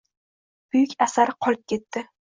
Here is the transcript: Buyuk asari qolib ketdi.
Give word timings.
Buyuk 0.75 0.95
asari 1.07 1.37
qolib 1.47 1.63
ketdi. 1.75 2.09